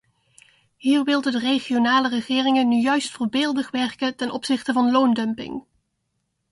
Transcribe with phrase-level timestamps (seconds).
[0.77, 5.65] Hier wilden de regionale regeringen nu juist voorbeeldig werken ten opzichte van loondumping.